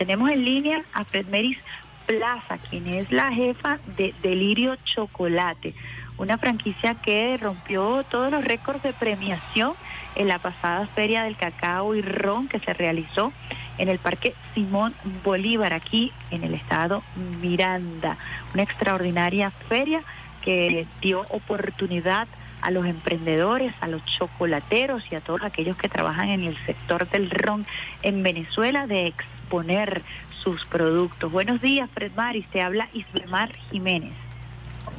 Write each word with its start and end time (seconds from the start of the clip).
tenemos 0.00 0.30
en 0.30 0.46
línea 0.46 0.82
a 0.94 1.04
Fredmeris 1.04 1.58
Plaza, 2.06 2.56
quien 2.70 2.86
es 2.86 3.12
la 3.12 3.30
jefa 3.30 3.78
de 3.98 4.14
Delirio 4.22 4.74
Chocolate, 4.76 5.74
una 6.16 6.38
franquicia 6.38 6.94
que 6.94 7.36
rompió 7.36 8.02
todos 8.04 8.30
los 8.30 8.42
récords 8.42 8.82
de 8.82 8.94
premiación 8.94 9.74
en 10.14 10.28
la 10.28 10.38
pasada 10.38 10.86
Feria 10.94 11.24
del 11.24 11.36
Cacao 11.36 11.94
y 11.94 12.00
Ron 12.00 12.48
que 12.48 12.60
se 12.60 12.72
realizó 12.72 13.34
en 13.76 13.90
el 13.90 13.98
Parque 13.98 14.32
Simón 14.54 14.94
Bolívar, 15.22 15.74
aquí 15.74 16.12
en 16.30 16.44
el 16.44 16.54
estado 16.54 17.02
Miranda. 17.42 18.16
Una 18.54 18.62
extraordinaria 18.62 19.50
feria 19.68 20.02
que 20.40 20.86
dio 21.02 21.26
oportunidad 21.28 22.26
a 22.62 22.70
los 22.70 22.86
emprendedores, 22.86 23.74
a 23.82 23.88
los 23.88 24.02
chocolateros 24.06 25.02
y 25.10 25.14
a 25.14 25.20
todos 25.20 25.42
aquellos 25.42 25.76
que 25.76 25.90
trabajan 25.90 26.30
en 26.30 26.44
el 26.44 26.56
sector 26.64 27.06
del 27.10 27.28
ron 27.28 27.66
en 28.02 28.22
Venezuela 28.22 28.86
de 28.86 29.12
exponer 29.50 30.02
sus 30.44 30.64
productos. 30.66 31.32
Buenos 31.32 31.60
días, 31.60 31.90
Fred 31.92 32.12
Maris, 32.14 32.46
te 32.52 32.62
habla 32.62 32.88
Isbemar 32.92 33.52
Jiménez. 33.72 34.12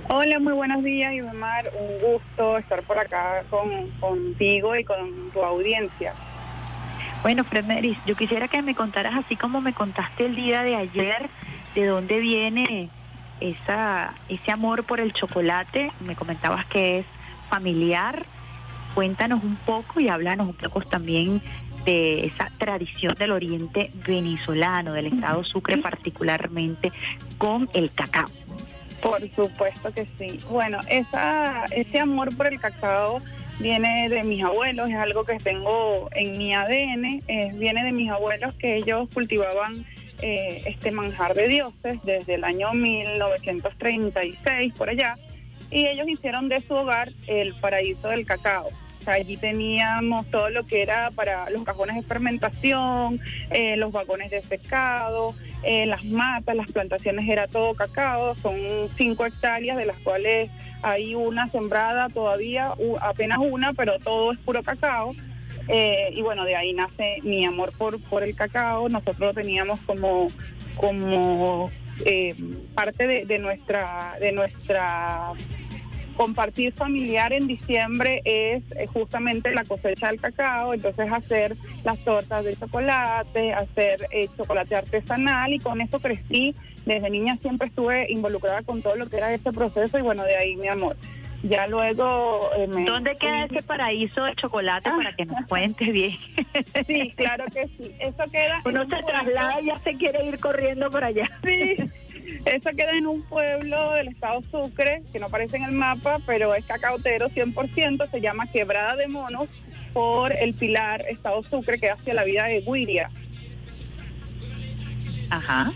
Hola, 0.10 0.40
muy 0.40 0.52
buenos 0.52 0.84
días, 0.84 1.14
Isbemar. 1.14 1.72
Un 1.80 2.12
gusto 2.12 2.58
estar 2.58 2.84
por 2.84 3.00
acá 3.00 3.46
con, 3.50 3.90
contigo 4.02 4.76
y 4.76 4.84
con 4.84 5.32
tu 5.32 5.42
audiencia. 5.42 6.14
Bueno, 7.22 7.46
Fred 7.46 7.64
Maris, 7.64 7.98
yo 8.06 8.18
quisiera 8.18 8.50
que 8.50 8.62
me 8.62 8.76
contaras, 8.76 9.14
así 9.16 9.38
como 9.38 9.62
me 9.62 9.72
contaste 9.72 10.26
el 10.26 10.36
día 10.36 10.64
de 10.64 10.76
ayer, 10.76 11.30
de 11.74 11.86
dónde 11.86 12.20
viene 12.20 12.90
esa, 13.40 14.14
ese 14.28 14.52
amor 14.52 14.84
por 14.84 15.00
el 15.00 15.14
chocolate. 15.14 15.94
Me 16.02 16.18
comentabas 16.18 16.66
que 16.66 17.00
es 17.00 17.06
familiar. 17.50 18.26
Cuéntanos 18.96 19.46
un 19.46 19.56
poco 19.56 20.02
y 20.02 20.10
háblanos 20.10 20.50
un 20.50 20.56
poco 20.56 20.82
también 20.82 21.42
de 21.86 22.28
esa 22.28 22.52
tradición 22.58 23.16
del 23.18 23.32
oriente 23.32 23.90
venezolano, 24.06 24.94
del 24.94 25.08
estado 25.08 25.44
Sucre 25.44 25.78
particularmente, 25.78 26.92
con 27.38 27.70
el 27.74 27.92
cacao. 27.92 28.30
Por 29.02 29.22
supuesto 29.32 29.92
que 29.94 30.06
sí. 30.18 30.40
Bueno, 30.50 30.80
esa, 30.88 31.66
ese 31.66 32.00
amor 32.00 32.36
por 32.36 32.48
el 32.48 32.60
cacao 32.60 33.22
viene 33.60 34.10
de 34.10 34.24
mis 34.24 34.44
abuelos, 34.44 34.90
es 34.90 34.96
algo 34.96 35.24
que 35.24 35.38
tengo 35.38 36.10
en 36.14 36.38
mi 36.38 36.54
ADN, 36.54 37.22
viene 37.58 37.84
de 37.84 37.92
mis 37.92 38.12
abuelos 38.12 38.54
que 38.56 38.78
ellos 38.78 39.10
cultivaban 39.14 39.86
eh, 40.22 40.64
este 40.68 40.92
manjar 40.92 41.34
de 41.34 41.48
dioses 41.48 42.00
desde 42.04 42.36
el 42.36 42.44
año 42.44 42.74
1936 42.74 44.74
por 44.74 44.90
allá 44.90 45.16
y 45.72 45.88
ellos 45.88 46.08
hicieron 46.08 46.48
de 46.48 46.62
su 46.62 46.76
hogar 46.76 47.12
el 47.26 47.56
paraíso 47.56 48.10
del 48.10 48.26
cacao. 48.26 48.70
Allí 49.08 49.38
teníamos 49.38 50.26
todo 50.28 50.50
lo 50.50 50.64
que 50.66 50.82
era 50.82 51.12
para 51.12 51.50
los 51.50 51.64
cajones 51.64 51.96
de 51.96 52.04
fermentación, 52.04 53.20
eh, 53.50 53.78
los 53.78 53.92
vagones 53.92 54.32
de 54.32 54.42
secado, 54.42 55.34
eh, 55.64 55.86
las 55.86 56.04
matas, 56.06 56.56
las 56.56 56.72
plantaciones 56.72 57.28
era 57.28 57.48
todo 57.48 57.74
cacao, 57.74 58.36
son 58.36 58.56
cinco 58.98 59.26
hectáreas 59.26 59.78
de 59.78 59.86
las 59.86 59.98
cuales 60.00 60.50
hay 60.84 61.16
una 61.16 61.48
sembrada 61.48 62.10
todavía, 62.10 62.74
apenas 63.02 63.38
una, 63.40 63.74
pero 63.74 64.00
todo 64.00 64.32
es 64.32 64.40
puro 64.40 64.64
cacao. 64.64 65.14
Eh, 65.68 66.10
y 66.14 66.22
bueno, 66.22 66.44
de 66.44 66.56
ahí 66.56 66.74
nace 66.74 67.20
mi 67.22 67.46
amor 67.46 67.72
por, 67.78 68.02
por 68.02 68.24
el 68.24 68.36
cacao. 68.36 68.90
Nosotros 68.90 69.36
teníamos 69.36 69.80
como, 69.82 70.28
como 70.76 71.70
parte 72.74 73.06
de, 73.06 73.26
de, 73.26 73.38
nuestra, 73.38 74.18
de 74.20 74.32
nuestra 74.32 75.34
compartir 76.16 76.74
familiar 76.74 77.34
en 77.34 77.48
diciembre 77.48 78.22
es 78.26 78.64
eh, 78.76 78.88
justamente 78.88 79.54
la 79.54 79.64
cosecha 79.64 80.08
del 80.08 80.20
cacao, 80.20 80.74
entonces 80.74 81.12
hacer 81.12 81.56
las 81.84 82.00
tortas 82.00 82.44
de 82.44 82.56
chocolate, 82.56 83.54
hacer 83.54 84.08
eh, 84.12 84.30
chocolate 84.38 84.76
artesanal 84.76 85.54
y 85.54 85.60
con 85.60 85.82
eso 85.82 86.00
crecí. 86.00 86.56
Desde 86.86 87.10
niña 87.10 87.38
siempre 87.38 87.68
estuve 87.68 88.12
involucrada 88.12 88.64
con 88.64 88.82
todo 88.82 88.96
lo 88.96 89.08
que 89.08 89.18
era 89.18 89.32
ese 89.32 89.52
proceso 89.52 90.00
y 90.00 90.02
bueno, 90.02 90.24
de 90.24 90.36
ahí 90.36 90.56
mi 90.56 90.68
amor. 90.68 90.96
Ya 91.44 91.66
luego... 91.66 92.52
Eh, 92.56 92.68
¿Dónde 92.86 93.16
queda 93.16 93.46
ese 93.46 93.64
paraíso 93.64 94.24
de 94.24 94.36
chocolate 94.36 94.90
para 94.90 95.16
que 95.16 95.26
nos 95.26 95.46
cuentes 95.48 95.92
bien? 95.92 96.16
sí, 96.88 97.14
claro 97.16 97.46
que 97.52 97.68
sí. 97.68 97.92
Eso 98.00 98.24
queda... 98.32 98.62
Uno 98.66 98.88
se 98.88 99.02
traslada 99.04 99.60
y 99.62 99.66
ya 99.66 99.80
se 99.80 99.94
quiere 99.94 100.26
ir 100.26 100.40
corriendo 100.40 100.92
por 100.92 101.04
allá. 101.04 101.30
Sí. 101.44 101.76
Eso 102.46 102.70
queda 102.72 102.92
en 102.92 103.08
un 103.08 103.22
pueblo 103.24 103.94
del 103.94 104.10
estado 104.10 104.42
Sucre, 104.52 105.04
que 105.12 105.20
no 105.20 105.28
aparece 105.28 105.58
en 105.58 105.64
el 105.64 105.72
mapa, 105.72 106.20
pero 106.26 106.54
es 106.56 106.66
cacautero 106.66 107.30
100%, 107.30 108.10
se 108.10 108.22
llama 108.22 108.48
Quebrada 108.48 108.96
de 108.96 109.08
Monos, 109.08 109.50
por 109.94 110.34
el 110.36 110.54
pilar 110.54 111.06
estado 111.10 111.44
Sucre, 111.44 111.80
que 111.80 111.90
hacia 111.90 112.14
la 112.14 112.24
vida 112.24 112.46
de 112.46 112.62
Guiria. 112.62 113.10
Ajá. 115.30 115.72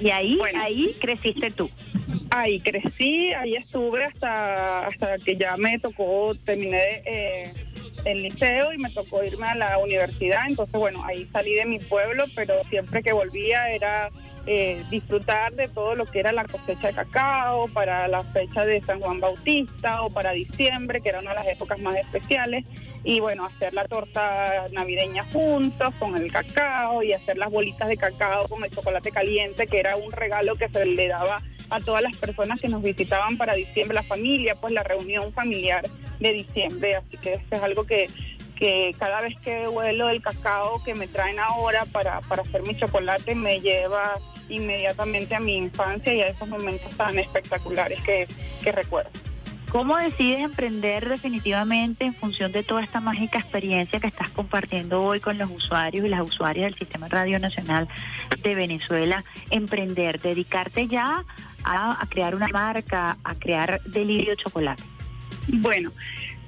Y 0.00 0.10
ahí, 0.10 0.38
ahí 0.58 0.94
creciste 1.00 1.50
tú. 1.50 1.70
Ahí 2.30 2.60
crecí, 2.60 3.32
ahí 3.32 3.54
estuve 3.54 4.04
hasta, 4.04 4.86
hasta 4.86 5.18
que 5.18 5.36
ya 5.36 5.56
me 5.56 5.78
tocó, 5.78 6.34
terminé 6.44 7.02
eh, 7.04 7.52
el 8.04 8.22
liceo 8.22 8.72
y 8.72 8.78
me 8.78 8.90
tocó 8.90 9.22
irme 9.22 9.46
a 9.46 9.54
la 9.54 9.78
universidad. 9.78 10.42
Entonces, 10.46 10.78
bueno, 10.78 11.04
ahí 11.04 11.28
salí 11.32 11.54
de 11.54 11.66
mi 11.66 11.78
pueblo, 11.78 12.24
pero 12.34 12.54
siempre 12.70 13.02
que 13.02 13.12
volvía 13.12 13.70
era 13.70 14.08
eh, 14.46 14.84
disfrutar 14.90 15.54
de 15.54 15.68
todo 15.68 15.96
lo 15.96 16.06
que 16.06 16.20
era 16.20 16.30
la 16.30 16.44
cosecha 16.44 16.88
de 16.88 16.94
cacao, 16.94 17.66
para 17.68 18.06
la 18.06 18.22
fecha 18.22 18.64
de 18.64 18.80
San 18.82 19.00
Juan 19.00 19.18
Bautista 19.18 20.02
o 20.02 20.10
para 20.10 20.30
diciembre, 20.30 21.00
que 21.00 21.08
era 21.08 21.18
una 21.20 21.30
de 21.30 21.36
las 21.36 21.48
épocas 21.48 21.80
más 21.80 21.96
especiales, 21.96 22.64
y 23.02 23.18
bueno, 23.18 23.44
hacer 23.44 23.74
la 23.74 23.86
torta 23.86 24.66
navideña 24.70 25.24
juntos 25.24 25.92
con 25.98 26.16
el 26.16 26.30
cacao 26.30 27.02
y 27.02 27.12
hacer 27.12 27.38
las 27.38 27.50
bolitas 27.50 27.88
de 27.88 27.96
cacao 27.96 28.46
con 28.48 28.62
el 28.62 28.70
chocolate 28.70 29.10
caliente, 29.10 29.66
que 29.66 29.80
era 29.80 29.96
un 29.96 30.12
regalo 30.12 30.54
que 30.54 30.68
se 30.68 30.84
le 30.84 31.08
daba 31.08 31.42
a 31.68 31.80
todas 31.80 32.02
las 32.02 32.16
personas 32.16 32.60
que 32.60 32.68
nos 32.68 32.82
visitaban 32.82 33.36
para 33.36 33.54
diciembre, 33.54 33.94
la 33.94 34.04
familia, 34.04 34.54
pues 34.54 34.72
la 34.72 34.84
reunión 34.84 35.32
familiar 35.32 35.84
de 36.20 36.32
diciembre, 36.32 36.94
así 36.94 37.16
que 37.16 37.34
esto 37.34 37.56
es 37.56 37.62
algo 37.62 37.84
que 37.84 38.06
que 38.56 38.94
cada 38.98 39.20
vez 39.20 39.38
que 39.40 39.68
huelo 39.68 40.08
el 40.08 40.22
cacao 40.22 40.82
que 40.82 40.94
me 40.94 41.06
traen 41.06 41.38
ahora 41.38 41.84
para, 41.92 42.20
para 42.22 42.42
hacer 42.42 42.62
mi 42.62 42.74
chocolate 42.74 43.34
me 43.34 43.60
lleva 43.60 44.14
inmediatamente 44.48 45.34
a 45.34 45.40
mi 45.40 45.56
infancia 45.56 46.14
y 46.14 46.20
a 46.20 46.28
esos 46.28 46.48
momentos 46.48 46.94
tan 46.96 47.18
espectaculares 47.18 48.00
que, 48.02 48.26
que 48.62 48.72
recuerdo. 48.72 49.10
¿Cómo 49.70 49.96
decides 49.96 50.38
emprender 50.38 51.08
definitivamente 51.08 52.04
en 52.04 52.14
función 52.14 52.52
de 52.52 52.62
toda 52.62 52.82
esta 52.82 53.00
mágica 53.00 53.38
experiencia 53.38 53.98
que 53.98 54.06
estás 54.06 54.30
compartiendo 54.30 55.02
hoy 55.02 55.20
con 55.20 55.38
los 55.38 55.50
usuarios 55.50 56.06
y 56.06 56.08
las 56.08 56.22
usuarias 56.22 56.70
del 56.70 56.78
Sistema 56.78 57.08
Radio 57.08 57.38
Nacional 57.38 57.88
de 58.42 58.54
Venezuela? 58.54 59.24
Emprender, 59.50 60.20
dedicarte 60.20 60.86
ya 60.86 61.24
a, 61.64 62.00
a 62.00 62.06
crear 62.06 62.34
una 62.34 62.48
marca, 62.48 63.18
a 63.24 63.34
crear 63.34 63.80
Delirio 63.84 64.34
Chocolate. 64.36 64.82
Bueno, 65.48 65.90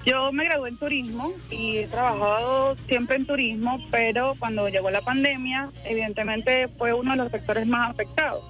yo 0.09 0.33
me 0.33 0.45
gradué 0.45 0.71
en 0.71 0.77
turismo 0.79 1.33
y 1.51 1.79
he 1.79 1.87
trabajado 1.87 2.77
siempre 2.87 3.17
en 3.17 3.27
turismo, 3.27 3.79
pero 3.91 4.35
cuando 4.39 4.69
llegó 4.69 4.91
la 4.91 5.03
pandemia, 5.03 5.69
evidentemente 5.85 6.69
fue 6.79 6.95
uno 6.95 7.11
de 7.11 7.19
los 7.19 7.31
sectores 7.31 7.67
más 7.67 7.91
afectados, 7.91 8.43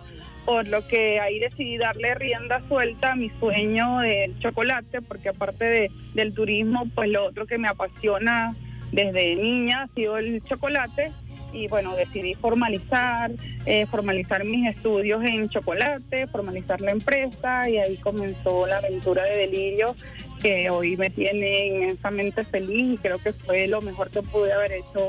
por 0.45 0.69
lo 0.69 0.87
que 0.87 1.19
ahí 1.19 1.41
decidí 1.41 1.77
darle 1.77 2.15
rienda 2.15 2.63
suelta 2.69 3.13
a 3.13 3.17
mi 3.17 3.31
sueño 3.41 3.99
del 3.99 4.39
chocolate, 4.39 5.03
porque 5.03 5.31
aparte 5.31 5.65
de, 5.65 5.91
del 6.15 6.33
turismo, 6.33 6.85
pues 6.95 7.11
lo 7.11 7.27
otro 7.27 7.47
que 7.47 7.59
me 7.59 7.67
apasiona 7.67 8.55
desde 8.93 9.35
niña 9.35 9.83
ha 9.83 9.95
sido 9.95 10.17
el 10.17 10.41
chocolate 10.45 11.11
y 11.59 11.69
bueno, 11.69 11.95
decidí 11.97 12.35
formalizar, 12.35 13.31
eh, 13.67 13.87
formalizar 13.87 14.45
mis 14.45 14.69
estudios 14.69 15.25
en 15.25 15.49
chocolate, 15.49 16.27
formalizar 16.29 16.81
la 16.81 16.93
empresa 16.93 17.69
y 17.69 17.79
ahí 17.79 17.97
comenzó 17.97 18.67
la 18.67 18.79
aventura 18.79 19.25
de 19.25 19.39
Delirio 19.39 19.95
que 20.39 20.71
hoy 20.71 20.97
me 20.97 21.11
tiene 21.11 21.67
inmensamente 21.67 22.45
feliz 22.45 22.95
y 22.95 22.99
creo 22.99 23.19
que 23.19 23.33
fue 23.33 23.67
lo 23.67 23.81
mejor 23.83 24.11
que 24.11 24.23
pude 24.23 24.53
haber 24.53 24.73
hecho. 24.73 25.09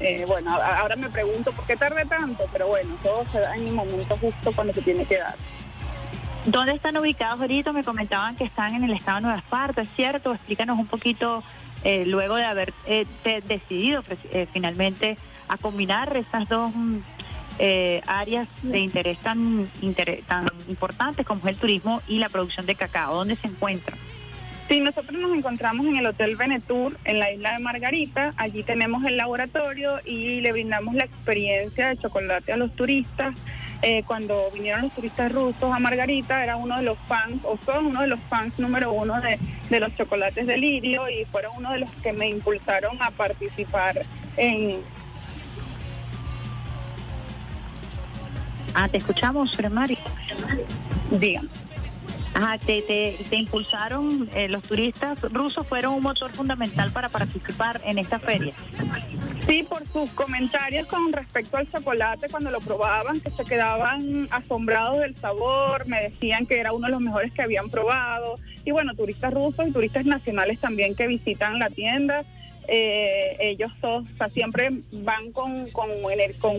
Eh, 0.00 0.24
bueno, 0.26 0.50
ahora 0.50 0.96
me 0.96 1.08
pregunto 1.10 1.52
por 1.52 1.66
qué 1.66 1.76
tardé 1.76 2.04
tanto, 2.06 2.44
pero 2.52 2.66
bueno, 2.68 2.96
todo 3.02 3.24
se 3.30 3.38
da 3.38 3.54
en 3.54 3.68
el 3.68 3.74
momento 3.74 4.16
justo 4.16 4.52
cuando 4.52 4.72
se 4.72 4.82
tiene 4.82 5.04
que 5.04 5.18
dar. 5.18 5.36
¿Dónde 6.46 6.72
están 6.72 6.96
ubicados 6.96 7.40
ahorita? 7.40 7.72
Me 7.72 7.84
comentaban 7.84 8.34
que 8.34 8.44
están 8.44 8.74
en 8.74 8.82
el 8.82 8.94
estado 8.94 9.18
de 9.18 9.22
Nueva 9.22 9.38
Esparta, 9.38 9.82
¿es 9.82 9.90
cierto? 9.94 10.32
Explícanos 10.32 10.76
un 10.78 10.86
poquito, 10.86 11.44
eh, 11.84 12.04
luego 12.06 12.34
de 12.34 12.44
haber 12.44 12.72
eh, 12.86 13.06
decidido 13.46 14.02
finalmente 14.52 15.16
a 15.48 15.56
combinar 15.56 16.16
esas 16.16 16.48
dos 16.48 16.70
mm, 16.74 16.98
áreas 18.06 18.48
de 18.62 18.78
interés 18.78 19.18
tan, 19.18 19.68
tan 20.26 20.48
importantes 20.68 21.26
como 21.26 21.40
es 21.42 21.46
el 21.46 21.56
turismo 21.58 22.02
y 22.08 22.18
la 22.18 22.28
producción 22.28 22.66
de 22.66 22.74
cacao. 22.74 23.14
¿Dónde 23.14 23.36
se 23.36 23.48
encuentran? 23.48 23.98
Sí, 24.68 24.80
nosotros 24.80 25.20
nos 25.20 25.36
encontramos 25.36 25.84
en 25.86 25.96
el 25.96 26.06
Hotel 26.06 26.36
Venetur 26.36 26.96
en 27.04 27.18
la 27.18 27.30
isla 27.30 27.52
de 27.52 27.58
Margarita. 27.58 28.32
Allí 28.36 28.62
tenemos 28.62 29.04
el 29.04 29.16
laboratorio 29.16 30.00
y 30.04 30.40
le 30.40 30.52
brindamos 30.52 30.94
la 30.94 31.04
experiencia 31.04 31.88
de 31.88 31.98
chocolate 31.98 32.52
a 32.52 32.56
los 32.56 32.74
turistas. 32.74 33.34
Eh, 33.82 34.04
cuando 34.06 34.48
vinieron 34.54 34.82
los 34.82 34.94
turistas 34.94 35.30
rusos 35.32 35.70
a 35.70 35.78
Margarita, 35.78 36.42
era 36.42 36.56
uno 36.56 36.76
de 36.76 36.84
los 36.84 36.96
fans, 37.06 37.42
o 37.42 37.58
son 37.66 37.86
uno 37.86 38.00
de 38.00 38.06
los 38.06 38.20
fans 38.28 38.56
número 38.58 38.92
uno 38.92 39.20
de, 39.20 39.38
de 39.68 39.80
los 39.80 39.94
chocolates 39.96 40.46
de 40.46 40.56
Lirio 40.56 41.08
y 41.08 41.24
fueron 41.26 41.52
uno 41.56 41.72
de 41.72 41.80
los 41.80 41.90
que 41.90 42.12
me 42.12 42.28
impulsaron 42.28 42.96
a 43.02 43.10
participar 43.10 44.06
en, 44.36 44.80
Ah, 48.74 48.88
te 48.88 48.98
escuchamos, 48.98 49.56
Mari. 49.70 49.98
Dígame. 51.10 51.48
Ajá, 52.34 52.56
te, 52.56 52.80
te, 52.82 53.36
impulsaron, 53.36 54.28
eh, 54.34 54.48
los 54.48 54.62
turistas 54.62 55.20
rusos 55.32 55.66
fueron 55.66 55.94
un 55.94 56.02
motor 56.02 56.30
fundamental 56.30 56.90
para 56.90 57.10
participar 57.10 57.82
en 57.84 57.98
esta 57.98 58.18
feria. 58.18 58.54
Sí, 59.46 59.64
por 59.68 59.86
sus 59.86 60.10
comentarios 60.12 60.86
con 60.86 61.12
respecto 61.12 61.58
al 61.58 61.70
chocolate 61.70 62.28
cuando 62.30 62.50
lo 62.50 62.60
probaban, 62.60 63.20
que 63.20 63.30
se 63.30 63.44
quedaban 63.44 64.28
asombrados 64.30 65.00
del 65.00 65.14
sabor, 65.16 65.86
me 65.86 66.00
decían 66.00 66.46
que 66.46 66.58
era 66.58 66.72
uno 66.72 66.86
de 66.86 66.92
los 66.92 67.02
mejores 67.02 67.34
que 67.34 67.42
habían 67.42 67.68
probado. 67.68 68.38
Y 68.64 68.70
bueno, 68.70 68.94
turistas 68.94 69.34
rusos 69.34 69.68
y 69.68 69.72
turistas 69.72 70.06
nacionales 70.06 70.58
también 70.58 70.94
que 70.94 71.06
visitan 71.06 71.58
la 71.58 71.68
tienda. 71.68 72.24
Eh, 72.66 73.36
ellos 73.40 73.72
todos, 73.80 74.04
siempre 74.32 74.70
van 74.90 75.32
con, 75.32 75.70
con, 75.72 75.88
con 76.40 76.56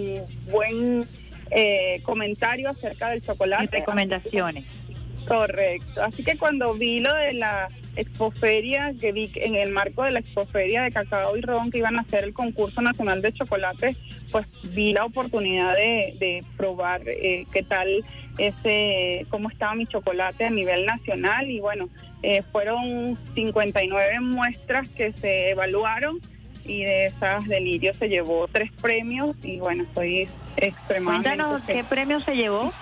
buen 0.51 1.07
eh, 1.51 2.01
comentario 2.03 2.69
acerca 2.69 3.09
del 3.09 3.21
chocolate. 3.21 3.65
Y 3.65 3.79
recomendaciones. 3.79 4.65
Correcto. 5.27 6.03
Así 6.03 6.23
que 6.23 6.37
cuando 6.37 6.73
vi 6.73 6.99
lo 6.99 7.13
de 7.13 7.33
la 7.33 7.69
expoferia, 7.95 8.93
que 8.99 9.11
vi 9.11 9.31
en 9.35 9.55
el 9.55 9.69
marco 9.69 10.03
de 10.03 10.11
la 10.11 10.19
expoferia 10.19 10.83
de 10.83 10.91
cacao 10.91 11.37
y 11.37 11.41
ron 11.41 11.71
que 11.71 11.77
iban 11.77 11.97
a 11.97 12.01
hacer 12.01 12.23
el 12.23 12.33
concurso 12.33 12.81
nacional 12.81 13.21
de 13.21 13.31
chocolate, 13.31 13.95
pues 14.31 14.47
vi 14.73 14.93
la 14.93 15.05
oportunidad 15.05 15.75
de, 15.75 16.43
probar 16.57 17.01
eh, 17.05 17.45
qué 17.53 17.63
tal 17.63 18.03
ese, 18.37 19.25
cómo 19.29 19.49
estaba 19.49 19.75
mi 19.75 19.85
chocolate 19.85 20.45
a 20.45 20.49
nivel 20.49 20.85
nacional 20.85 21.49
y 21.49 21.59
bueno, 21.59 21.89
eh, 22.23 22.41
fueron 22.51 23.17
59 23.35 24.19
muestras 24.21 24.89
que 24.89 25.11
se 25.11 25.49
evaluaron 25.51 26.19
y 26.65 26.83
de 26.83 27.05
esas 27.07 27.45
Delirio 27.45 27.93
se 27.93 28.09
llevó 28.09 28.47
tres 28.51 28.71
premios 28.81 29.35
y 29.43 29.59
bueno, 29.59 29.83
estoy 29.83 30.29
extremadamente... 30.57 31.29
Cuéntanos 31.29 31.61
qué 31.65 31.83
premio 31.83 32.19
se 32.19 32.35
llevó 32.35 32.73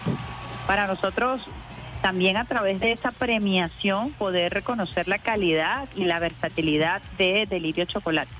para 0.68 0.88
nosotros 0.88 1.48
también 2.02 2.38
a 2.38 2.46
través 2.46 2.80
de 2.80 2.92
esa 2.92 3.12
premiación 3.12 4.12
poder 4.14 4.54
reconocer 4.54 5.08
la 5.08 5.20
calidad 5.20 5.88
y 5.96 6.06
la 6.06 6.20
versatilidad 6.20 7.02
de 7.18 7.46
Delirio 7.50 7.86
Chocolate. 7.86 8.32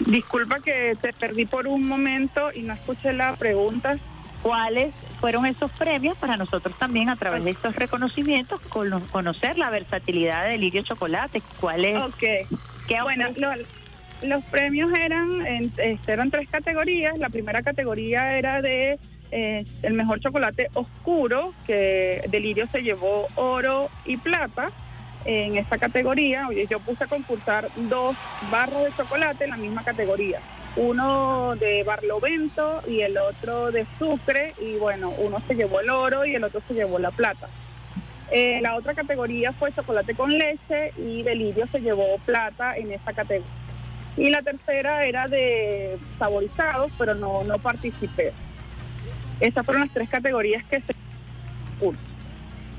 Disculpa 0.00 0.58
que 0.60 0.96
te 1.00 1.12
perdí 1.12 1.46
por 1.46 1.66
un 1.66 1.86
momento 1.86 2.50
y 2.52 2.62
no 2.62 2.74
escuché 2.74 3.12
la 3.12 3.34
pregunta. 3.36 3.96
¿Cuáles 4.42 4.94
fueron 5.20 5.44
esos 5.44 5.70
premios 5.72 6.16
para 6.16 6.36
nosotros 6.36 6.74
también 6.78 7.10
a 7.10 7.16
través 7.16 7.44
de 7.44 7.50
estos 7.50 7.76
reconocimientos 7.76 8.58
conocer 9.12 9.58
la 9.58 9.70
versatilidad 9.70 10.44
de 10.44 10.52
Delirio 10.52 10.82
Chocolate? 10.82 11.42
¿Cuáles? 11.60 11.98
Ok. 11.98 12.24
bueno, 13.02 13.26
los 14.22 14.44
premios 14.44 14.92
eran, 14.98 15.46
este, 15.46 16.12
eran 16.12 16.30
tres 16.30 16.48
categorías. 16.48 17.18
La 17.18 17.28
primera 17.28 17.62
categoría 17.62 18.36
era 18.38 18.60
de 18.60 18.98
eh, 19.30 19.64
el 19.82 19.94
mejor 19.94 20.20
chocolate 20.20 20.68
oscuro, 20.74 21.54
que 21.66 22.22
Delirio 22.28 22.66
se 22.66 22.82
llevó 22.82 23.26
oro 23.36 23.88
y 24.04 24.16
plata 24.16 24.68
en 25.24 25.56
esta 25.56 25.78
categoría. 25.78 26.48
Oye, 26.48 26.66
yo 26.68 26.80
puse 26.80 27.04
a 27.04 27.06
concursar 27.06 27.68
dos 27.76 28.16
barras 28.50 28.84
de 28.84 28.92
chocolate 28.96 29.44
en 29.44 29.50
la 29.50 29.56
misma 29.56 29.84
categoría. 29.84 30.40
Uno 30.76 31.56
de 31.56 31.82
barlovento 31.82 32.82
y 32.86 33.00
el 33.00 33.18
otro 33.18 33.70
de 33.70 33.86
sucre. 33.98 34.54
Y 34.60 34.76
bueno, 34.76 35.12
uno 35.18 35.38
se 35.46 35.54
llevó 35.54 35.80
el 35.80 35.90
oro 35.90 36.24
y 36.24 36.34
el 36.34 36.44
otro 36.44 36.62
se 36.66 36.74
llevó 36.74 36.98
la 36.98 37.10
plata. 37.10 37.48
Eh, 38.32 38.60
la 38.62 38.76
otra 38.76 38.94
categoría 38.94 39.52
fue 39.52 39.72
chocolate 39.72 40.14
con 40.14 40.30
leche 40.30 40.92
y 40.96 41.24
Delirio 41.24 41.66
se 41.66 41.80
llevó 41.80 42.16
plata 42.24 42.76
en 42.76 42.92
esa 42.92 43.12
categoría. 43.12 43.59
Y 44.16 44.30
la 44.30 44.42
tercera 44.42 45.04
era 45.04 45.28
de 45.28 45.98
saborizados, 46.18 46.90
pero 46.98 47.14
no, 47.14 47.44
no 47.44 47.58
participé. 47.58 48.32
Esas 49.40 49.64
fueron 49.64 49.82
las 49.82 49.92
tres 49.92 50.08
categorías 50.08 50.64
que 50.64 50.80
se... 50.80 50.94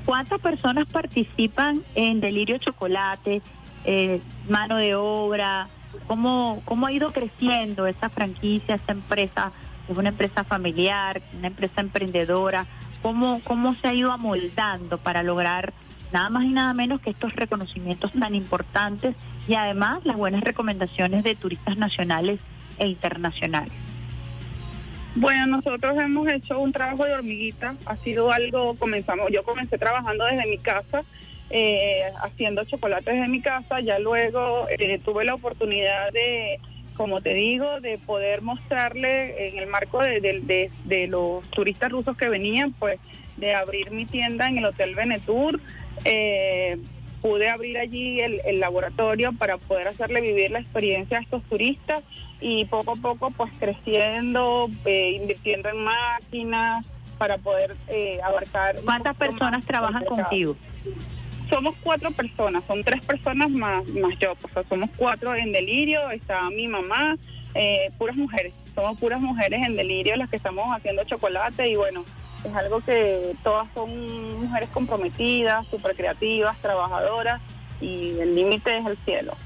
¿Cuántas 0.04 0.40
personas 0.40 0.88
participan 0.88 1.82
en 1.94 2.20
Delirio 2.20 2.58
Chocolate, 2.58 3.42
eh, 3.84 4.20
mano 4.48 4.76
de 4.76 4.94
obra? 4.94 5.68
¿Cómo, 6.06 6.62
¿Cómo 6.64 6.86
ha 6.86 6.92
ido 6.92 7.12
creciendo 7.12 7.86
esa 7.86 8.08
franquicia, 8.08 8.76
esa 8.76 8.92
empresa? 8.92 9.52
Es 9.88 9.96
una 9.96 10.10
empresa 10.10 10.44
familiar, 10.44 11.22
una 11.36 11.48
empresa 11.48 11.80
emprendedora. 11.80 12.66
¿Cómo, 13.00 13.40
¿Cómo 13.44 13.74
se 13.76 13.88
ha 13.88 13.94
ido 13.94 14.12
amoldando 14.12 14.98
para 14.98 15.22
lograr 15.22 15.72
nada 16.12 16.30
más 16.30 16.44
y 16.44 16.48
nada 16.48 16.72
menos 16.74 17.00
que 17.00 17.10
estos 17.10 17.34
reconocimientos 17.34 18.12
tan 18.12 18.34
importantes 18.34 19.16
y 19.48 19.54
además 19.54 20.04
las 20.04 20.16
buenas 20.16 20.42
recomendaciones 20.42 21.24
de 21.24 21.34
turistas 21.34 21.76
nacionales 21.76 22.40
e 22.78 22.88
internacionales? 22.88 23.72
Bueno, 25.14 25.46
nosotros 25.46 25.94
hemos 25.98 26.26
hecho 26.28 26.58
un 26.58 26.72
trabajo 26.72 27.04
de 27.04 27.12
hormiguita, 27.12 27.74
ha 27.84 27.96
sido 27.96 28.32
algo, 28.32 28.74
comenzamos, 28.74 29.30
yo 29.30 29.42
comencé 29.42 29.76
trabajando 29.76 30.24
desde 30.24 30.48
mi 30.48 30.56
casa, 30.56 31.02
eh, 31.50 32.04
haciendo 32.22 32.64
chocolates 32.64 33.14
desde 33.14 33.28
mi 33.28 33.42
casa, 33.42 33.80
ya 33.80 33.98
luego 33.98 34.66
eh, 34.70 34.98
tuve 35.04 35.26
la 35.26 35.34
oportunidad 35.34 36.10
de, 36.12 36.58
como 36.96 37.20
te 37.20 37.34
digo, 37.34 37.80
de 37.80 37.98
poder 37.98 38.40
mostrarle 38.40 39.48
en 39.48 39.58
el 39.58 39.66
marco 39.66 40.02
de, 40.02 40.70
los 41.08 41.46
turistas 41.50 41.92
rusos 41.92 42.16
que 42.16 42.30
venían, 42.30 42.72
pues 42.72 42.98
de 43.36 43.54
abrir 43.54 43.90
mi 43.90 44.06
tienda 44.06 44.48
en 44.48 44.58
el 44.58 44.64
Hotel 44.64 44.94
Venetur. 44.94 45.60
Eh, 46.06 46.78
pude 47.22 47.48
abrir 47.48 47.78
allí 47.78 48.20
el, 48.20 48.60
laboratorio 48.60 49.32
para 49.32 49.56
poder 49.56 49.88
hacerle 49.88 50.20
vivir 50.20 50.50
la 50.50 50.58
experiencia 50.58 51.18
a 51.18 51.20
estos 51.22 51.42
turistas 51.44 52.02
y 52.40 52.64
poco 52.66 52.92
a 52.92 52.96
poco 52.96 53.30
pues 53.30 53.52
creciendo, 53.58 54.68
eh, 54.84 55.12
invirtiendo 55.12 55.68
en 55.68 55.84
máquinas 55.84 56.84
para 57.18 57.38
poder 57.38 57.76
eh, 57.88 58.18
abarcar. 58.22 58.76
¿Cuántas 58.84 59.16
personas 59.16 59.64
trabajan 59.64 60.04
contigo? 60.04 60.56
Somos 61.48 61.76
cuatro 61.82 62.10
personas, 62.10 62.64
son 62.66 62.82
tres 62.82 63.04
personas 63.04 63.50
más, 63.50 63.86
más 63.88 64.18
yo, 64.18 64.34
pues, 64.34 64.66
somos 64.68 64.90
cuatro 64.96 65.34
en 65.34 65.52
delirio, 65.52 66.10
está 66.10 66.50
mi 66.50 66.66
mamá, 66.66 67.16
eh, 67.54 67.90
puras 67.98 68.16
mujeres, 68.16 68.54
somos 68.74 68.98
puras 68.98 69.20
mujeres 69.20 69.60
en 69.64 69.76
delirio 69.76 70.16
las 70.16 70.28
que 70.30 70.36
estamos 70.36 70.64
haciendo 70.72 71.04
chocolate 71.04 71.68
y 71.68 71.76
bueno, 71.76 72.04
es 72.44 72.54
algo 72.54 72.80
que 72.80 73.34
todas 73.42 73.68
son 73.74 74.40
mujeres 74.40 74.68
comprometidas, 74.70 75.66
súper 75.68 75.94
creativas, 75.94 76.58
trabajadoras 76.60 77.40
y 77.80 78.18
el 78.18 78.34
límite 78.34 78.78
es 78.78 78.86
el 78.86 78.98
cielo. 79.04 79.36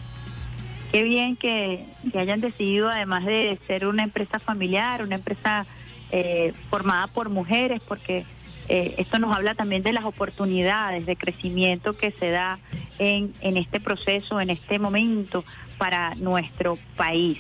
Qué 0.93 1.03
bien 1.03 1.37
que, 1.37 1.87
hayan 2.15 2.41
decidido, 2.41 2.89
además 2.89 3.25
de 3.25 3.59
ser 3.67 3.87
una 3.87 4.03
empresa 4.03 4.39
familiar, 4.39 5.03
una 5.03 5.17
empresa 5.17 5.67
eh, 6.11 6.55
formada 6.71 7.09
por 7.09 7.29
mujeres, 7.29 7.83
porque 7.87 8.25
eh, 8.69 8.95
esto 8.99 9.19
nos 9.19 9.35
habla 9.35 9.55
también 9.55 9.83
de 9.83 9.93
las 9.93 10.05
oportunidades 10.05 11.05
de 11.05 11.17
crecimiento 11.17 11.97
que 11.97 12.13
se 12.13 12.31
da 12.31 12.59
en, 12.99 13.33
en 13.41 13.57
este 13.57 13.81
proceso, 13.81 14.41
en 14.41 14.51
este 14.51 14.79
momento 14.79 15.45
para 15.77 16.15
nuestro 16.15 16.79
país. 16.97 17.39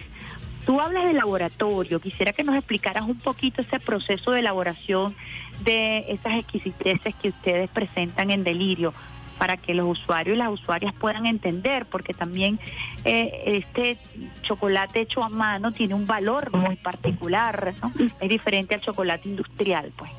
Tú 0.66 0.80
hablas 0.80 1.04
de 1.04 1.12
laboratorio, 1.12 2.00
quisiera 2.00 2.32
que 2.32 2.42
nos 2.42 2.56
explicaras 2.56 3.04
un 3.04 3.18
poquito 3.20 3.60
ese 3.60 3.78
proceso 3.78 4.32
de 4.32 4.40
elaboración 4.40 5.14
de 5.60 6.04
esas 6.08 6.34
exquisiteces 6.34 7.14
que 7.14 7.28
ustedes 7.28 7.70
presentan 7.70 8.32
en 8.32 8.42
Delirio 8.42 8.92
para 9.38 9.56
que 9.56 9.74
los 9.74 9.98
usuarios 9.98 10.34
y 10.34 10.38
las 10.38 10.50
usuarias 10.50 10.92
puedan 10.94 11.26
entender, 11.26 11.86
porque 11.86 12.14
también 12.14 12.58
eh, 13.04 13.42
este 13.46 13.96
chocolate 14.42 15.02
hecho 15.02 15.22
a 15.22 15.28
mano 15.28 15.72
tiene 15.72 15.94
un 15.94 16.06
valor 16.06 16.50
muy 16.52 16.74
particular. 16.76 17.74
Es 18.20 18.28
diferente 18.28 18.74
al 18.74 18.80
chocolate 18.80 19.28
industrial, 19.28 19.92
pues. 19.96 20.10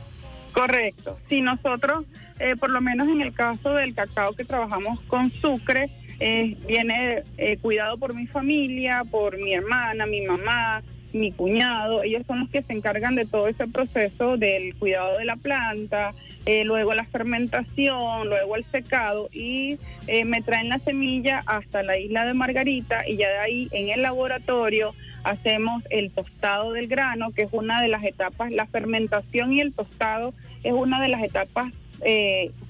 Correcto. 0.54 1.18
Si 1.28 1.42
nosotros, 1.42 2.06
eh, 2.40 2.56
por 2.56 2.72
lo 2.72 2.80
menos 2.80 3.08
en 3.10 3.22
el 3.22 3.34
caso 3.34 3.72
del 3.74 3.94
cacao 3.94 4.34
que 4.34 4.46
trabajamos 4.46 5.00
con 5.02 5.32
sucre, 5.32 5.90
eh, 6.20 6.56
viene 6.68 7.24
eh, 7.38 7.58
cuidado 7.58 7.98
por 7.98 8.16
mi 8.16 8.26
familia, 8.26 9.04
por 9.10 9.40
mi 9.40 9.54
hermana, 9.54 10.08
mi 10.08 10.22
mamá, 10.26 10.82
mi 11.14 11.32
cuñado. 11.32 12.02
Ellos 12.04 12.24
son 12.26 12.40
los 12.40 12.50
que 12.50 12.64
se 12.64 12.74
encargan 12.74 13.16
de 13.16 13.26
todo 13.26 13.48
ese 13.48 13.68
proceso 13.68 14.36
del 14.38 14.74
cuidado 14.76 15.20
de 15.20 15.26
la 15.26 15.36
planta, 15.36 16.14
eh, 16.46 16.64
luego 16.64 16.94
la 16.96 17.04
fermentación, 17.06 18.30
luego 18.30 18.56
el 18.56 18.66
secado 18.66 19.30
y 19.32 19.78
me 20.26 20.42
traen 20.42 20.70
la 20.70 20.80
semilla 20.80 21.42
hasta 21.46 21.84
la 21.84 21.98
isla 22.00 22.26
de 22.26 22.34
Margarita 22.34 23.04
y 23.06 23.18
ya 23.18 23.30
de 23.30 23.40
ahí 23.40 23.68
en 23.72 23.90
el 23.90 24.02
laboratorio 24.02 24.96
hacemos 25.26 25.84
el 25.90 26.12
tostado 26.12 26.72
del 26.72 26.88
grano, 26.88 27.32
que 27.32 27.42
es 27.42 27.50
una 27.52 27.82
de 27.82 27.90
las 27.90 28.06
etapas, 28.06 28.52
la 28.52 28.68
fermentación 28.68 29.52
y 29.52 29.60
el 29.60 29.74
tostado 29.74 30.34
es 30.64 30.72
una 30.72 31.02
de 31.02 31.10
las 31.10 31.22
etapas 31.22 31.68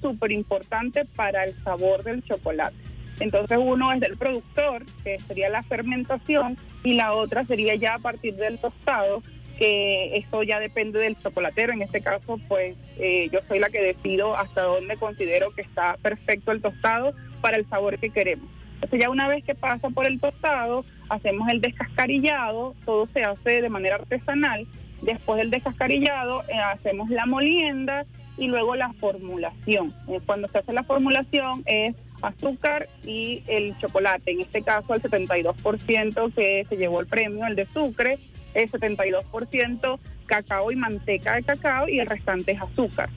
súper 0.02 0.32
importantes 0.32 1.08
para 1.16 1.44
el 1.44 1.56
sabor 1.64 2.04
del 2.04 2.24
chocolate. 2.24 2.87
Entonces 3.20 3.58
uno 3.62 3.92
es 3.92 4.00
del 4.00 4.18
productor, 4.18 4.86
que 5.04 5.20
sería 5.20 5.50
la 5.50 5.64
fermentación, 5.64 6.58
y 6.84 6.94
la 6.94 7.14
otra 7.14 7.46
sería 7.46 7.76
ya 7.76 7.96
a 7.96 8.00
partir 8.00 8.36
del 8.36 8.60
tostado, 8.60 9.24
que 9.58 10.16
eso 10.16 10.44
ya 10.44 10.60
depende 10.60 11.00
del 11.00 11.18
chocolatero. 11.20 11.74
En 11.74 11.82
este 11.82 12.02
caso, 12.02 12.38
pues 12.48 12.76
eh, 13.00 13.30
yo 13.32 13.40
soy 13.48 13.60
la 13.60 13.70
que 13.70 13.82
decido 13.82 14.38
hasta 14.38 14.62
dónde 14.62 14.98
considero 14.98 15.52
que 15.52 15.62
está 15.62 15.98
perfecto 16.02 16.52
el 16.52 16.62
tostado 16.62 17.14
para 17.42 17.58
el 17.58 17.68
sabor 17.68 17.98
que 17.98 18.10
queremos. 18.10 18.48
Entonces 18.76 19.00
ya 19.00 19.10
una 19.10 19.28
vez 19.28 19.44
que 19.44 19.56
pasa 19.56 19.90
por 19.90 20.06
el 20.06 20.20
tostado, 20.20 20.86
hacemos 21.10 21.50
el 21.50 21.62
descascarillado, 21.62 22.76
todo 22.86 23.08
se 23.12 23.24
hace 23.24 23.62
de 23.62 23.70
manera 23.70 23.96
artesanal 23.96 24.68
Después 25.02 25.38
del 25.38 25.52
descascarillado 25.52 26.44
eh, 26.44 26.58
hacemos 26.60 27.10
la 27.10 27.26
molienda 27.26 28.04
y 28.38 28.48
luego 28.48 28.76
la 28.76 28.94
formulación. 28.94 29.94
Eh, 30.08 30.20
cuando 30.26 30.48
se 30.48 30.60
hace 30.60 30.74
la 30.74 30.84
formulación 30.84 31.64
es 31.66 31.96
azúcar 32.22 32.88
y 33.06 33.44
el 33.48 33.78
chocolate. 33.80 34.32
En 34.32 34.42
este 34.42 34.62
caso 34.62 34.94
el 34.94 35.02
72% 35.02 36.34
que 36.34 36.66
se 36.70 36.78
llevó 36.78 37.00
el 37.02 37.08
premio, 37.08 37.46
el 37.46 37.56
de 37.56 37.66
Sucre, 37.66 38.20
el 38.54 38.72
72% 38.72 40.00
cacao 40.26 40.72
y 40.72 40.76
manteca 40.76 41.36
de 41.36 41.44
cacao 41.44 41.88
y 41.88 42.00
el 42.00 42.08
restante 42.08 42.52
es 42.52 42.62
azúcar. 42.62 43.10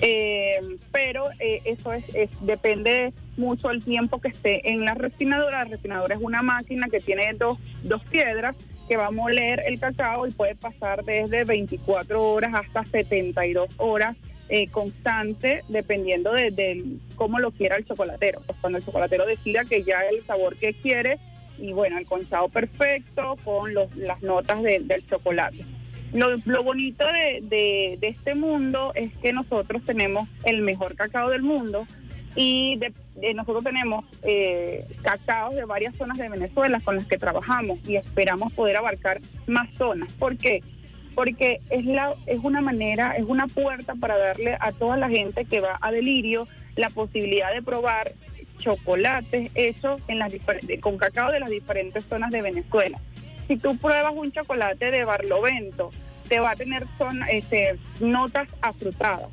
Eh, 0.00 0.60
pero 0.92 1.24
eh, 1.40 1.60
eso 1.64 1.92
es, 1.92 2.04
depende 2.40 3.12
mucho 3.36 3.68
del 3.68 3.82
tiempo 3.82 4.20
que 4.20 4.28
esté 4.28 4.70
en 4.70 4.84
la 4.84 4.94
refinadora. 4.94 5.64
La 5.64 5.70
refinadora 5.70 6.14
es 6.14 6.20
una 6.20 6.42
máquina 6.42 6.88
que 6.88 7.00
tiene 7.00 7.32
dos, 7.34 7.58
dos 7.82 8.02
piedras 8.04 8.54
que 8.88 8.96
va 8.96 9.06
a 9.06 9.10
moler 9.10 9.62
el 9.66 9.78
cacao 9.78 10.26
y 10.26 10.30
puede 10.30 10.54
pasar 10.54 11.04
desde 11.04 11.44
24 11.44 12.22
horas 12.22 12.52
hasta 12.54 12.84
72 12.84 13.68
horas 13.76 14.16
eh, 14.48 14.68
constante, 14.68 15.62
dependiendo 15.68 16.32
de, 16.32 16.84
cómo 17.16 17.38
lo 17.38 17.50
quiera 17.50 17.76
el 17.76 17.84
chocolatero. 17.84 18.40
Pues 18.46 18.58
cuando 18.60 18.78
el 18.78 18.84
chocolatero 18.84 19.26
decida 19.26 19.64
que 19.64 19.84
ya 19.84 20.00
el 20.10 20.24
sabor 20.24 20.56
que 20.56 20.74
quiere 20.74 21.18
y 21.58 21.72
bueno, 21.72 21.98
el 21.98 22.06
conchado 22.06 22.48
perfecto 22.48 23.36
con 23.44 23.74
los, 23.74 23.94
las 23.96 24.22
notas 24.22 24.62
del 24.62 25.06
chocolate. 25.08 25.64
Lo, 26.12 26.62
bonito 26.62 27.04
de, 27.50 27.98
este 28.00 28.34
mundo 28.34 28.92
es 28.94 29.12
que 29.16 29.32
nosotros 29.32 29.82
tenemos 29.84 30.28
el 30.44 30.62
mejor 30.62 30.94
cacao 30.94 31.28
del 31.28 31.42
mundo 31.42 31.86
y 32.34 32.80
nosotros 33.34 33.64
tenemos 33.64 34.06
eh, 34.22 34.84
cacao 35.02 35.52
de 35.52 35.64
varias 35.64 35.94
zonas 35.96 36.16
de 36.16 36.30
Venezuela 36.30 36.80
con 36.82 36.96
las 36.96 37.04
que 37.04 37.18
trabajamos 37.18 37.78
y 37.86 37.96
esperamos 37.96 38.52
poder 38.52 38.76
abarcar 38.76 39.20
más 39.46 39.68
zonas. 39.76 40.10
¿Por 40.14 40.38
qué? 40.38 40.62
Porque 41.18 41.60
es, 41.68 41.84
la, 41.84 42.14
es 42.26 42.38
una 42.44 42.60
manera, 42.60 43.16
es 43.16 43.24
una 43.26 43.48
puerta 43.48 43.96
para 43.96 44.16
darle 44.16 44.56
a 44.60 44.70
toda 44.70 44.96
la 44.96 45.08
gente 45.08 45.44
que 45.46 45.60
va 45.60 45.76
a 45.80 45.90
Delirio 45.90 46.46
la 46.76 46.90
posibilidad 46.90 47.52
de 47.52 47.60
probar 47.60 48.12
chocolates 48.58 49.50
hechos 49.56 50.00
en 50.06 50.20
las 50.20 50.32
con 50.80 50.96
cacao 50.96 51.32
de 51.32 51.40
las 51.40 51.50
diferentes 51.50 52.04
zonas 52.04 52.30
de 52.30 52.42
Venezuela 52.42 53.00
si 53.48 53.56
tú 53.56 53.76
pruebas 53.78 54.12
un 54.14 54.30
chocolate 54.30 54.90
de 54.90 55.04
Barlovento, 55.04 55.90
te 56.28 56.38
va 56.38 56.50
a 56.50 56.56
tener 56.56 56.84
son, 56.98 57.22
este, 57.30 57.78
notas 57.98 58.46
afrutadas. 58.60 59.30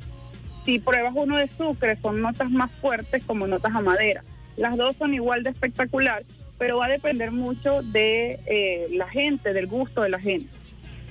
Si 0.64 0.78
pruebas 0.78 1.12
uno 1.14 1.36
de 1.36 1.48
Sucre, 1.48 1.96
son 1.96 2.22
notas 2.22 2.50
más 2.50 2.72
fuertes 2.80 3.22
como 3.24 3.46
notas 3.46 3.74
a 3.76 3.82
madera. 3.82 4.24
Las 4.56 4.76
dos 4.76 4.96
son 4.96 5.12
igual 5.12 5.42
de 5.42 5.50
espectacular, 5.50 6.24
pero 6.58 6.78
va 6.78 6.86
a 6.86 6.88
depender 6.88 7.30
mucho 7.30 7.82
de 7.82 8.40
eh, 8.46 8.88
la 8.92 9.06
gente, 9.06 9.52
del 9.52 9.66
gusto 9.66 10.00
de 10.00 10.08
la 10.08 10.18
gente. 10.18 10.48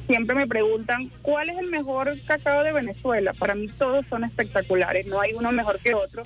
Siempre 0.08 0.36
me 0.36 0.48
preguntan, 0.48 1.10
¿cuál 1.22 1.50
es 1.50 1.58
el 1.58 1.68
mejor 1.68 2.16
cacao 2.26 2.64
de 2.64 2.72
Venezuela? 2.72 3.34
Para 3.34 3.56
mí 3.56 3.68
todos 3.70 4.06
son 4.10 4.24
espectaculares, 4.24 5.08
no 5.08 5.20
hay 5.20 5.34
uno 5.34 5.52
mejor 5.52 5.80
que 5.80 5.94
otro. 5.94 6.24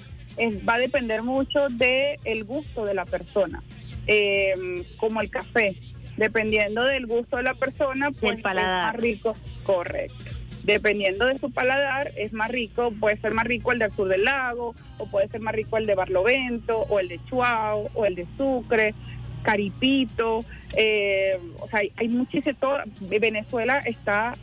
va 0.68 0.76
a 0.76 0.80
depender 0.80 1.24
mucho 1.24 1.68
del 1.70 2.20
el 2.26 2.44
gusto 2.44 2.86
de 2.86 2.94
la 2.94 3.06
persona, 3.06 3.64
eh, 4.08 4.54
como 4.98 5.22
el 5.22 5.30
café 5.30 5.76
Dependiendo 6.20 6.84
del 6.84 7.08
gusto 7.08 7.38
de 7.38 7.44
la 7.44 7.54
persona, 7.54 8.12
pues 8.12 8.40
es 8.40 8.44
más 8.44 8.94
rico, 8.98 9.38
correcto. 9.64 10.26
Dependiendo 10.64 11.26
de 11.26 11.38
su 11.38 11.50
paladar, 11.50 12.12
es 12.18 12.34
más 12.34 12.52
rico, 12.52 12.92
puede 13.00 13.16
ser 13.22 13.34
más 13.34 13.46
rico 13.46 13.72
el 13.72 13.80
del 13.80 13.96
sur 13.96 14.10
del 14.10 14.26
lago, 14.26 14.76
o 14.98 15.10
puede 15.10 15.30
ser 15.30 15.40
más 15.40 15.56
rico 15.56 15.78
el 15.78 15.86
de 15.86 15.96
Barlovento, 15.96 16.80
o 16.90 17.00
el 17.00 17.08
de 17.08 17.24
Chuao, 17.24 17.90
o 17.94 18.06
el 18.06 18.16
de 18.16 18.28
Sucre, 18.36 18.94
Caripito, 19.44 20.40
eh, 20.76 21.40
o 21.60 21.68
sea, 21.68 21.80
hay, 21.80 21.92
hay 21.98 22.08
muchísimo, 22.10 22.58
Venezuela 23.02 23.80
está 23.80 24.34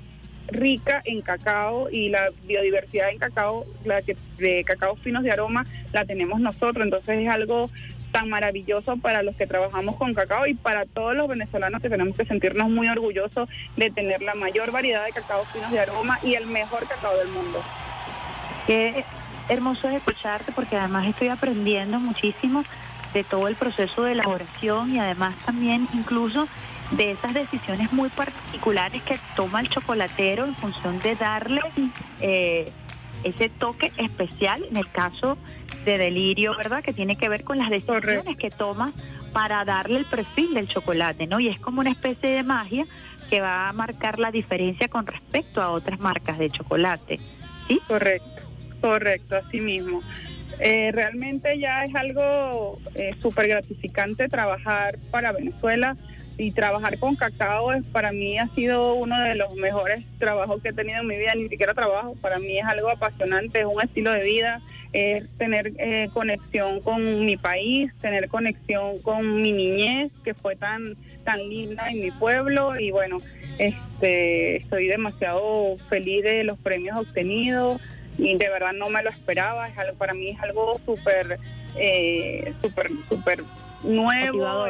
rica 0.48 1.02
en 1.04 1.22
cacao 1.22 1.88
y 1.90 2.08
la 2.08 2.30
biodiversidad 2.44 3.10
en 3.10 3.18
cacao, 3.18 3.66
la 3.84 4.02
que 4.02 4.16
de 4.38 4.64
cacao 4.64 4.96
finos 4.96 5.22
de 5.22 5.32
aroma, 5.32 5.66
la 5.92 6.04
tenemos 6.04 6.40
nosotros, 6.40 6.84
entonces 6.84 7.18
es 7.20 7.28
algo 7.28 7.70
tan 8.12 8.28
maravilloso 8.30 8.96
para 8.96 9.22
los 9.22 9.36
que 9.36 9.46
trabajamos 9.46 9.96
con 9.96 10.14
cacao 10.14 10.46
y 10.46 10.54
para 10.54 10.86
todos 10.86 11.14
los 11.14 11.28
venezolanos 11.28 11.82
que 11.82 11.90
tenemos 11.90 12.16
que 12.16 12.24
sentirnos 12.24 12.70
muy 12.70 12.88
orgullosos 12.88 13.48
de 13.76 13.90
tener 13.90 14.22
la 14.22 14.34
mayor 14.34 14.70
variedad 14.70 15.04
de 15.04 15.12
cacao 15.12 15.44
finos 15.46 15.70
de 15.70 15.80
aroma 15.80 16.18
y 16.22 16.34
el 16.34 16.46
mejor 16.46 16.86
cacao 16.86 17.16
del 17.18 17.28
mundo. 17.28 17.62
Qué 18.66 19.04
hermoso 19.48 19.88
es 19.88 19.96
escucharte 19.96 20.52
porque 20.52 20.76
además 20.76 21.06
estoy 21.06 21.28
aprendiendo 21.28 22.00
muchísimo 22.00 22.64
de 23.16 23.24
todo 23.24 23.48
el 23.48 23.56
proceso 23.56 24.02
de 24.02 24.12
elaboración 24.12 24.94
y 24.94 24.98
además 24.98 25.34
también 25.46 25.88
incluso 25.94 26.46
de 26.90 27.12
esas 27.12 27.32
decisiones 27.32 27.90
muy 27.90 28.10
particulares 28.10 29.02
que 29.04 29.18
toma 29.34 29.60
el 29.60 29.70
chocolatero 29.70 30.44
en 30.44 30.54
función 30.54 30.98
de 30.98 31.16
darle 31.16 31.62
eh, 32.20 32.70
ese 33.24 33.48
toque 33.48 33.90
especial 33.96 34.66
en 34.70 34.76
el 34.76 34.90
caso 34.90 35.38
de 35.86 35.96
delirio, 35.96 36.54
¿verdad? 36.58 36.84
Que 36.84 36.92
tiene 36.92 37.16
que 37.16 37.30
ver 37.30 37.42
con 37.42 37.56
las 37.56 37.70
decisiones 37.70 38.36
que 38.36 38.50
toma 38.50 38.92
para 39.32 39.64
darle 39.64 39.96
el 39.96 40.04
perfil 40.04 40.52
del 40.52 40.68
chocolate, 40.68 41.26
¿no? 41.26 41.40
Y 41.40 41.48
es 41.48 41.58
como 41.58 41.80
una 41.80 41.92
especie 41.92 42.28
de 42.28 42.42
magia 42.42 42.84
que 43.30 43.40
va 43.40 43.70
a 43.70 43.72
marcar 43.72 44.18
la 44.18 44.30
diferencia 44.30 44.88
con 44.88 45.06
respecto 45.06 45.62
a 45.62 45.70
otras 45.70 46.00
marcas 46.00 46.38
de 46.38 46.50
chocolate, 46.50 47.18
¿sí? 47.66 47.80
Correcto, 47.88 48.42
correcto, 48.82 49.36
así 49.36 49.58
mismo. 49.58 50.02
Eh, 50.58 50.90
realmente 50.92 51.58
ya 51.58 51.84
es 51.84 51.94
algo 51.94 52.78
eh, 52.94 53.14
súper 53.20 53.48
gratificante 53.48 54.28
trabajar 54.28 54.98
para 55.10 55.32
Venezuela 55.32 55.96
y 56.38 56.52
trabajar 56.52 56.98
con 56.98 57.14
cacao 57.14 57.72
es, 57.72 57.86
para 57.86 58.12
mí 58.12 58.38
ha 58.38 58.48
sido 58.48 58.94
uno 58.94 59.20
de 59.22 59.34
los 59.34 59.54
mejores 59.54 60.04
trabajos 60.18 60.62
que 60.62 60.70
he 60.70 60.72
tenido 60.72 61.00
en 61.00 61.06
mi 61.06 61.16
vida, 61.16 61.34
ni 61.34 61.48
siquiera 61.48 61.72
trabajo, 61.74 62.14
para 62.20 62.38
mí 62.38 62.58
es 62.58 62.64
algo 62.64 62.90
apasionante, 62.90 63.60
es 63.60 63.66
un 63.66 63.80
estilo 63.80 64.12
de 64.12 64.22
vida, 64.22 64.60
es 64.92 65.28
tener 65.38 65.72
eh, 65.78 66.08
conexión 66.12 66.80
con 66.80 67.24
mi 67.24 67.36
país, 67.36 67.90
tener 68.00 68.28
conexión 68.28 68.98
con 69.00 69.36
mi 69.36 69.52
niñez, 69.52 70.12
que 70.24 70.34
fue 70.34 70.56
tan, 70.56 70.96
tan 71.24 71.38
linda 71.48 71.88
en 71.90 72.00
mi 72.00 72.10
pueblo 72.10 72.78
y 72.78 72.90
bueno, 72.90 73.18
este, 73.58 74.56
estoy 74.56 74.88
demasiado 74.88 75.76
feliz 75.88 76.22
de 76.22 76.44
los 76.44 76.58
premios 76.58 76.98
obtenidos 76.98 77.80
y 78.18 78.36
de 78.36 78.48
verdad 78.48 78.72
no 78.72 78.88
me 78.88 79.02
lo 79.02 79.10
esperaba, 79.10 79.68
es 79.68 79.76
algo, 79.78 79.96
para 79.96 80.14
mí 80.14 80.30
es 80.30 80.40
algo 80.40 80.78
súper, 80.84 81.38
eh, 81.76 82.52
súper, 82.62 82.88
súper 83.08 83.42
nuevo 83.82 84.66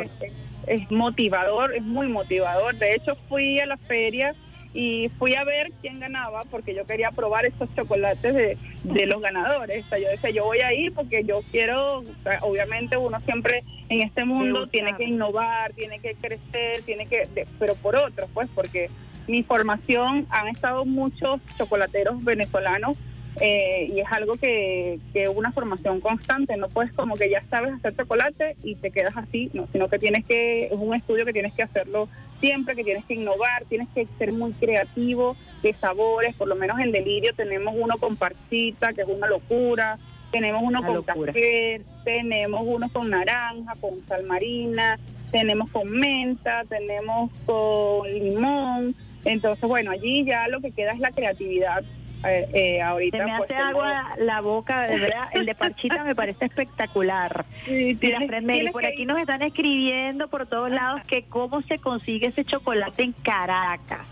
es 0.67 0.91
motivador, 0.91 1.75
es 1.75 1.83
muy 1.83 2.09
motivador. 2.09 2.77
De 2.77 2.95
hecho, 2.95 3.17
fui 3.29 3.59
a 3.61 3.67
la 3.67 3.77
feria 3.77 4.35
y 4.75 5.09
fui 5.19 5.35
a 5.35 5.45
ver 5.45 5.71
quién 5.81 6.01
ganaba 6.01 6.43
porque 6.51 6.75
yo 6.75 6.85
quería 6.85 7.11
probar 7.11 7.47
estos 7.47 7.75
chocolates 7.75 8.35
de, 8.35 8.59
de 8.83 9.07
los 9.07 9.23
ganadores. 9.23 9.85
O 9.85 9.89
sea, 9.89 9.99
yo 9.99 10.09
decía, 10.09 10.31
yo 10.31 10.45
voy 10.45 10.59
a 10.59 10.75
ir 10.75 10.93
porque 10.93 11.25
yo 11.25 11.41
quiero, 11.51 12.03
obviamente 12.43 12.97
uno 12.97 13.19
siempre 13.21 13.63
en 13.89 14.03
este 14.03 14.25
mundo 14.25 14.67
tiene 14.67 14.95
que 14.97 15.05
innovar, 15.05 15.73
tiene 15.73 16.01
que 16.01 16.15
crecer, 16.15 16.83
tiene 16.83 17.07
que, 17.07 17.47
pero 17.59 17.75
por 17.77 17.97
otros, 17.97 18.29
pues, 18.35 18.49
porque 18.55 18.91
mi 19.29 19.43
formación 19.43 20.27
han 20.31 20.49
estado 20.49 20.85
muchos 20.85 21.41
chocolateros 21.57 22.23
venezolanos 22.23 22.97
eh, 23.41 23.91
y 23.93 24.01
es 24.01 24.07
algo 24.11 24.37
que, 24.37 24.99
que 25.13 25.29
una 25.29 25.53
formación 25.53 26.01
constante, 26.01 26.57
no 26.57 26.69
puedes 26.69 26.93
como 26.93 27.17
que 27.17 27.29
ya 27.29 27.43
sabes 27.51 27.75
hacer 27.75 27.95
chocolate 27.95 28.57
y 28.63 28.77
te 28.77 28.91
quedas 28.91 29.17
así, 29.17 29.51
no, 29.53 29.69
sino 29.73 29.89
que 29.89 29.99
tienes 29.99 30.25
que, 30.25 30.67
es 30.67 30.73
un 30.73 30.95
estudio 30.95 31.27
que 31.27 31.33
tienes 31.35 31.53
que 31.53 31.63
hacerlo 31.63 32.09
siempre, 32.41 32.75
que 32.75 32.85
tienes 32.85 33.05
que 33.05 33.15
innovar, 33.15 33.65
tienes 33.69 33.89
que 33.95 34.07
ser 34.19 34.33
muy 34.33 34.53
creativo 34.53 35.37
de 35.63 35.75
sabores, 35.75 36.35
por 36.35 36.49
lo 36.49 36.57
menos 36.57 36.79
en 36.81 36.93
Delirio 36.93 37.35
tenemos 37.35 37.75
uno 37.77 37.99
con 37.99 38.17
parchita, 38.17 38.95
que 38.95 39.03
es 39.03 39.09
una 39.09 39.27
locura, 39.27 39.99
tenemos 40.31 40.63
uno 40.63 40.83
con 40.85 41.03
café, 41.03 41.83
tenemos 42.05 42.63
uno 42.65 42.89
con 42.91 43.11
naranja, 43.11 43.75
con 43.81 44.07
sal 44.07 44.25
marina, 44.25 44.99
tenemos 45.31 45.71
con 45.71 45.91
menta, 45.91 46.65
tenemos 46.69 47.31
con 47.45 48.11
limón, 48.11 48.95
entonces 49.25 49.69
bueno, 49.69 49.91
allí 49.91 50.25
ya 50.25 50.49
lo 50.49 50.61
que 50.61 50.71
queda 50.71 50.93
es 50.93 51.01
la 51.01 51.11
creatividad 51.11 51.85
eh, 52.25 52.49
eh, 52.53 52.83
ahorita. 52.83 53.19
Se 53.19 53.25
me 53.25 53.37
pues, 53.39 53.51
hace 53.51 53.61
agua 53.61 54.15
la 54.19 54.41
boca, 54.41 54.87
de 54.87 54.99
verdad. 54.99 55.29
El 55.33 55.47
de 55.47 55.55
Parchita 55.55 56.05
me 56.05 56.15
parece 56.15 56.47
espectacular. 56.47 57.45
Sí, 57.65 57.99
y 58.01 58.71
por 58.71 58.87
aquí 58.87 59.07
nos 59.07 59.19
están 59.19 59.43
escribiendo 59.43 60.29
por 60.29 60.47
todos 60.47 60.71
lados 60.71 61.03
que 61.07 61.25
cómo 61.25 61.63
se 61.63 61.79
consigue 61.79 62.29
ese 62.29 62.45
chocolate 62.45 63.03
en 63.03 63.13
Caracas. 63.13 64.07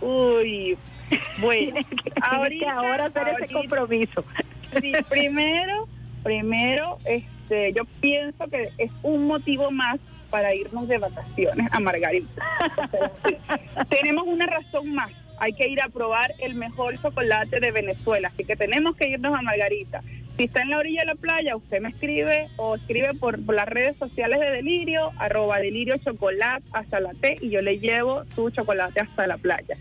Uy, 0.00 0.76
bueno, 1.38 1.80
ahorita, 2.22 2.72
ahora 2.72 3.06
hacer 3.06 3.28
ese 3.40 3.52
compromiso. 3.52 4.24
Sí, 4.80 4.92
primero, 5.08 5.88
primero, 6.22 6.98
este, 7.04 7.72
yo 7.72 7.84
pienso 8.00 8.48
que 8.48 8.70
es 8.78 8.92
un 9.02 9.26
motivo 9.26 9.70
más 9.70 9.98
para 10.30 10.54
irnos 10.54 10.88
de 10.88 10.98
vacaciones 10.98 11.68
a 11.72 11.80
Margarita. 11.80 12.42
tenemos 13.88 14.26
una 14.26 14.46
razón 14.46 14.92
más 14.94 15.10
hay 15.38 15.52
que 15.52 15.68
ir 15.68 15.80
a 15.82 15.88
probar 15.88 16.32
el 16.38 16.54
mejor 16.54 17.00
chocolate 17.00 17.60
de 17.60 17.70
Venezuela, 17.70 18.28
así 18.28 18.44
que 18.44 18.56
tenemos 18.56 18.96
que 18.96 19.08
irnos 19.08 19.36
a 19.36 19.42
Margarita. 19.42 20.02
Si 20.36 20.44
está 20.44 20.60
en 20.62 20.70
la 20.70 20.78
orilla 20.78 21.00
de 21.00 21.06
la 21.06 21.14
playa, 21.14 21.56
usted 21.56 21.80
me 21.80 21.88
escribe 21.88 22.48
o 22.56 22.76
escribe 22.76 23.14
por, 23.14 23.38
las 23.38 23.66
redes 23.66 23.96
sociales 23.96 24.38
de 24.38 24.50
Delirio, 24.50 25.12
arroba 25.18 25.58
Delirio 25.58 25.96
Chocolate 25.96 26.64
hasta 26.72 27.00
la 27.00 27.12
T 27.12 27.38
y 27.40 27.48
yo 27.48 27.62
le 27.62 27.78
llevo 27.78 28.24
su 28.34 28.50
chocolate 28.50 29.00
hasta 29.00 29.26
la 29.26 29.38
playa. 29.38 29.76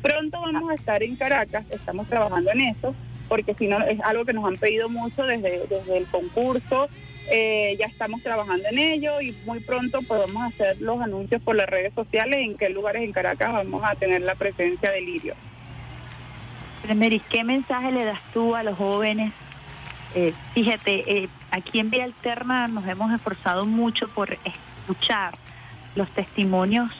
Pronto 0.00 0.40
vamos 0.40 0.70
a 0.70 0.74
estar 0.74 1.02
en 1.02 1.16
Caracas, 1.16 1.66
estamos 1.70 2.08
trabajando 2.08 2.50
en 2.52 2.60
eso, 2.62 2.94
porque 3.28 3.52
si 3.54 3.66
no 3.66 3.82
es 3.82 4.00
algo 4.00 4.24
que 4.24 4.32
nos 4.32 4.46
han 4.46 4.56
pedido 4.56 4.88
mucho 4.88 5.24
desde, 5.24 5.66
desde 5.68 5.98
el 5.98 6.06
concurso. 6.06 6.88
Eh, 7.28 7.76
ya 7.78 7.86
estamos 7.86 8.22
trabajando 8.22 8.68
en 8.68 8.78
ello 8.78 9.20
y 9.20 9.32
muy 9.44 9.60
pronto 9.60 10.02
podemos 10.02 10.42
hacer 10.42 10.80
los 10.80 11.00
anuncios 11.00 11.40
por 11.42 11.54
las 11.54 11.68
redes 11.68 11.92
sociales 11.94 12.38
en 12.40 12.56
qué 12.56 12.68
lugares 12.70 13.02
en 13.02 13.12
Caracas 13.12 13.52
vamos 13.52 13.82
a 13.84 13.94
tener 13.94 14.22
la 14.22 14.34
presencia 14.34 14.90
de 14.90 15.00
Lirio. 15.00 15.34
Mary, 16.94 17.20
¿qué 17.28 17.44
mensaje 17.44 17.92
le 17.92 18.04
das 18.04 18.20
tú 18.32 18.56
a 18.56 18.62
los 18.62 18.76
jóvenes? 18.76 19.32
Eh, 20.14 20.32
fíjate, 20.54 21.18
eh, 21.18 21.28
aquí 21.50 21.78
en 21.78 21.90
Vía 21.90 22.04
Alterna 22.04 22.66
nos 22.66 22.86
hemos 22.88 23.12
esforzado 23.12 23.64
mucho 23.64 24.08
por 24.08 24.36
escuchar 24.44 25.34
los 25.94 26.10
testimonios 26.10 26.90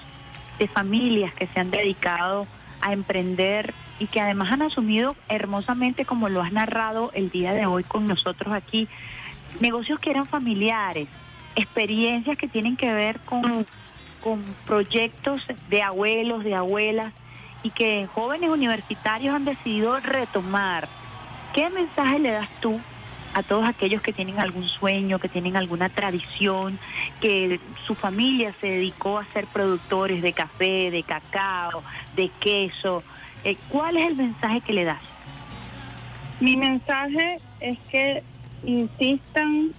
de 0.58 0.68
familias 0.68 1.34
que 1.34 1.46
se 1.48 1.58
han 1.58 1.70
dedicado 1.70 2.46
a 2.82 2.92
emprender 2.92 3.74
y 3.98 4.06
que 4.06 4.20
además 4.20 4.52
han 4.52 4.62
asumido 4.62 5.16
hermosamente, 5.28 6.04
como 6.04 6.28
lo 6.28 6.40
has 6.40 6.52
narrado 6.52 7.10
el 7.14 7.30
día 7.30 7.52
de 7.52 7.66
hoy 7.66 7.82
con 7.82 8.06
nosotros 8.06 8.54
aquí, 8.54 8.88
negocios 9.58 9.98
que 9.98 10.10
eran 10.10 10.26
familiares, 10.26 11.08
experiencias 11.56 12.38
que 12.38 12.48
tienen 12.48 12.76
que 12.76 12.92
ver 12.92 13.18
con, 13.20 13.66
con 14.20 14.42
proyectos 14.66 15.42
de 15.68 15.82
abuelos, 15.82 16.44
de 16.44 16.54
abuelas, 16.54 17.12
y 17.62 17.70
que 17.70 18.06
jóvenes 18.06 18.50
universitarios 18.50 19.34
han 19.34 19.44
decidido 19.44 19.98
retomar. 20.00 20.88
¿Qué 21.52 21.68
mensaje 21.70 22.18
le 22.18 22.30
das 22.30 22.48
tú 22.60 22.80
a 23.34 23.42
todos 23.42 23.64
aquellos 23.66 24.02
que 24.02 24.12
tienen 24.12 24.38
algún 24.38 24.62
sueño, 24.62 25.18
que 25.18 25.28
tienen 25.28 25.56
alguna 25.56 25.88
tradición, 25.88 26.78
que 27.20 27.60
su 27.86 27.94
familia 27.94 28.54
se 28.60 28.68
dedicó 28.68 29.18
a 29.18 29.26
ser 29.32 29.46
productores 29.46 30.22
de 30.22 30.32
café, 30.32 30.90
de 30.90 31.02
cacao, 31.02 31.82
de 32.16 32.28
queso? 32.40 33.02
Eh, 33.44 33.56
¿Cuál 33.68 33.96
es 33.96 34.06
el 34.08 34.16
mensaje 34.16 34.60
que 34.60 34.72
le 34.72 34.84
das? 34.84 35.02
Mi 36.40 36.56
mensaje 36.56 37.38
es 37.60 37.78
que 37.90 38.22
insistan, 38.64 39.72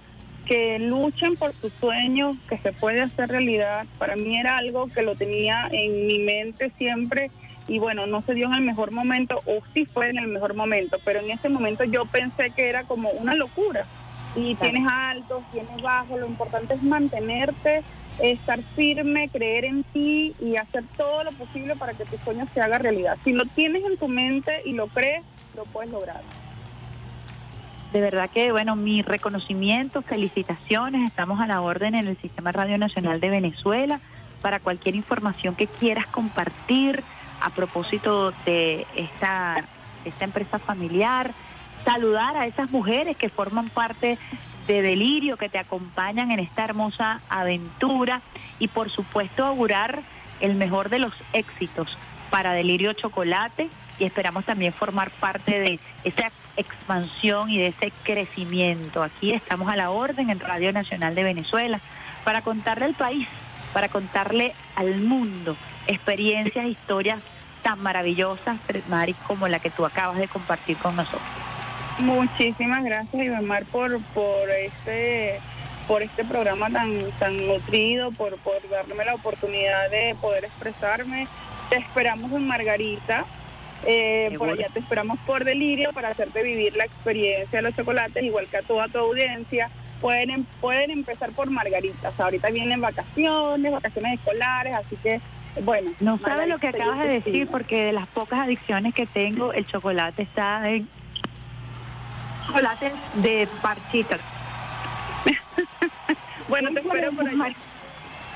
que 0.46 0.78
luchen 0.78 1.36
por 1.36 1.52
sus 1.54 1.72
sueños, 1.74 2.36
que 2.48 2.58
se 2.58 2.72
puede 2.72 3.00
hacer 3.00 3.28
realidad. 3.28 3.86
Para 3.98 4.16
mí 4.16 4.36
era 4.36 4.58
algo 4.58 4.88
que 4.88 5.02
lo 5.02 5.14
tenía 5.14 5.68
en 5.70 6.06
mi 6.06 6.18
mente 6.18 6.72
siempre 6.76 7.30
y 7.68 7.78
bueno, 7.78 8.06
no 8.06 8.20
se 8.22 8.34
dio 8.34 8.46
en 8.46 8.54
el 8.54 8.62
mejor 8.62 8.90
momento 8.90 9.40
o 9.46 9.60
sí 9.72 9.86
fue 9.86 10.10
en 10.10 10.18
el 10.18 10.28
mejor 10.28 10.54
momento, 10.54 10.98
pero 11.04 11.20
en 11.20 11.30
ese 11.30 11.48
momento 11.48 11.84
yo 11.84 12.04
pensé 12.06 12.50
que 12.50 12.68
era 12.68 12.84
como 12.84 13.10
una 13.10 13.34
locura. 13.34 13.86
Y 14.34 14.54
tienes 14.54 14.86
altos, 14.90 15.42
tienes 15.52 15.80
bajos, 15.82 16.18
lo 16.18 16.26
importante 16.26 16.74
es 16.74 16.82
mantenerte, 16.82 17.82
estar 18.18 18.62
firme, 18.74 19.28
creer 19.28 19.66
en 19.66 19.84
ti 19.84 20.34
y 20.40 20.56
hacer 20.56 20.84
todo 20.96 21.22
lo 21.24 21.32
posible 21.32 21.76
para 21.76 21.92
que 21.92 22.06
tu 22.06 22.16
sueño 22.18 22.46
se 22.54 22.60
haga 22.60 22.78
realidad. 22.78 23.18
Si 23.24 23.32
lo 23.32 23.44
tienes 23.44 23.84
en 23.84 23.98
tu 23.98 24.08
mente 24.08 24.62
y 24.64 24.72
lo 24.72 24.86
crees, 24.88 25.22
lo 25.54 25.64
puedes 25.64 25.90
lograr. 25.90 26.22
De 27.92 28.00
verdad 28.00 28.30
que, 28.30 28.52
bueno, 28.52 28.74
mi 28.74 29.02
reconocimiento, 29.02 30.00
felicitaciones, 30.00 31.10
estamos 31.10 31.40
a 31.40 31.46
la 31.46 31.60
orden 31.60 31.94
en 31.94 32.08
el 32.08 32.16
Sistema 32.16 32.50
Radio 32.50 32.78
Nacional 32.78 33.20
de 33.20 33.28
Venezuela. 33.28 34.00
Para 34.40 34.60
cualquier 34.60 34.94
información 34.94 35.54
que 35.54 35.66
quieras 35.66 36.06
compartir 36.06 37.04
a 37.42 37.50
propósito 37.50 38.32
de 38.46 38.86
esta, 38.96 39.62
esta 40.06 40.24
empresa 40.24 40.58
familiar, 40.58 41.32
saludar 41.84 42.34
a 42.38 42.46
esas 42.46 42.70
mujeres 42.70 43.16
que 43.16 43.28
forman 43.28 43.68
parte 43.68 44.18
de 44.66 44.80
Delirio, 44.80 45.36
que 45.36 45.50
te 45.50 45.58
acompañan 45.58 46.30
en 46.30 46.40
esta 46.40 46.64
hermosa 46.64 47.20
aventura 47.28 48.22
y 48.58 48.68
por 48.68 48.90
supuesto 48.90 49.44
augurar 49.44 50.02
el 50.40 50.54
mejor 50.54 50.88
de 50.88 50.98
los 50.98 51.12
éxitos 51.34 51.98
para 52.30 52.52
Delirio 52.52 52.94
Chocolate 52.94 53.68
y 54.02 54.06
esperamos 54.06 54.44
también 54.44 54.72
formar 54.72 55.10
parte 55.12 55.60
de 55.60 55.78
esa 56.02 56.32
expansión 56.56 57.48
y 57.48 57.58
de 57.58 57.68
ese 57.68 57.92
crecimiento. 58.02 59.00
Aquí 59.00 59.32
estamos 59.32 59.68
a 59.68 59.76
la 59.76 59.90
orden 59.90 60.28
en 60.28 60.40
Radio 60.40 60.72
Nacional 60.72 61.14
de 61.14 61.22
Venezuela 61.22 61.80
para 62.24 62.42
contarle 62.42 62.86
al 62.86 62.94
país, 62.94 63.28
para 63.72 63.88
contarle 63.88 64.54
al 64.74 65.00
mundo 65.00 65.56
experiencias, 65.86 66.66
historias 66.66 67.20
tan 67.62 67.80
maravillosas, 67.80 68.56
Mari, 68.88 69.14
como 69.28 69.46
la 69.46 69.60
que 69.60 69.70
tú 69.70 69.86
acabas 69.86 70.18
de 70.18 70.26
compartir 70.26 70.76
con 70.78 70.96
nosotros. 70.96 71.22
Muchísimas 72.00 72.82
gracias, 72.82 73.22
Iván 73.22 73.46
por, 73.70 74.02
por 74.02 74.50
este 74.50 75.38
por 75.86 76.02
este 76.02 76.24
programa 76.24 76.70
tan 76.70 76.92
tan 77.20 77.36
nutrido, 77.46 78.10
por, 78.10 78.36
por 78.38 78.68
darme 78.68 79.04
la 79.04 79.14
oportunidad 79.14 79.90
de 79.90 80.16
poder 80.20 80.46
expresarme. 80.46 81.28
Te 81.70 81.76
esperamos 81.78 82.32
en 82.32 82.48
Margarita, 82.48 83.26
eh, 83.84 84.34
por 84.38 84.48
allá 84.48 84.68
te 84.72 84.78
esperamos 84.78 85.18
por 85.20 85.44
Delirio 85.44 85.92
para 85.92 86.10
hacerte 86.10 86.42
vivir 86.42 86.76
la 86.76 86.84
experiencia 86.84 87.58
de 87.58 87.62
los 87.62 87.74
chocolates, 87.74 88.22
igual 88.22 88.46
que 88.48 88.58
a 88.58 88.62
toda 88.62 88.88
tu 88.88 88.98
audiencia. 88.98 89.70
Pueden, 90.00 90.30
em, 90.30 90.44
pueden 90.60 90.90
empezar 90.90 91.30
por 91.30 91.48
Margarita. 91.50 92.12
ahorita 92.18 92.50
vienen 92.50 92.80
vacaciones, 92.80 93.72
vacaciones 93.72 94.14
escolares, 94.14 94.74
así 94.74 94.96
que 94.96 95.20
bueno. 95.62 95.92
No 96.00 96.18
sabes 96.18 96.48
lo 96.48 96.58
que 96.58 96.68
acabas 96.68 97.00
de 97.00 97.08
decir, 97.08 97.46
porque 97.46 97.84
de 97.84 97.92
las 97.92 98.06
pocas 98.08 98.40
adicciones 98.40 98.94
que 98.94 99.06
tengo, 99.06 99.52
el 99.52 99.66
chocolate 99.66 100.22
está 100.22 100.68
en 100.68 100.88
chocolate 102.46 102.92
de 103.14 103.48
parchitas. 103.60 104.20
bueno, 106.48 106.70
te 106.72 106.80
espero 106.80 107.12
por 107.12 107.28
allá. 107.28 107.54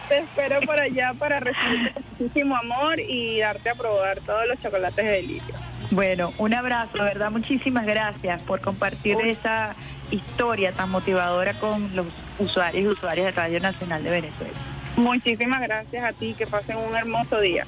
Te 0.08 0.18
espero 0.18 0.60
por 0.60 0.78
allá 0.78 1.14
para 1.18 1.40
recibir 1.40 1.92
muchísimo 2.18 2.56
amor 2.56 3.00
y 3.00 3.40
darte 3.40 3.70
a 3.70 3.74
probar 3.74 4.20
todos 4.20 4.46
los 4.46 4.60
chocolates 4.60 5.04
de 5.04 5.10
delirio. 5.10 5.54
Bueno, 5.90 6.32
un 6.38 6.54
abrazo, 6.54 6.92
¿verdad? 6.94 7.30
Muchísimas 7.30 7.86
gracias 7.86 8.42
por 8.42 8.60
compartir 8.60 9.16
esa 9.24 9.74
historia 10.10 10.72
tan 10.72 10.90
motivadora 10.90 11.54
con 11.54 11.94
los 11.94 12.06
usuarios 12.38 12.84
y 12.84 12.86
usuarias 12.88 13.26
de 13.26 13.32
Radio 13.32 13.60
Nacional 13.60 14.02
de 14.04 14.10
Venezuela. 14.10 14.54
Muchísimas 14.96 15.60
gracias 15.60 16.04
a 16.04 16.12
ti, 16.12 16.34
que 16.34 16.46
pasen 16.46 16.76
un 16.76 16.94
hermoso 16.96 17.40
día. 17.40 17.66